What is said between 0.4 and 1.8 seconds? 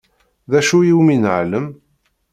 D acu iwumi neεlem?